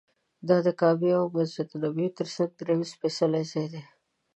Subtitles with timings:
[0.47, 3.83] دا د کعبې او مسجد نبوي تر څنګ درېیم سپېڅلی ځای دی.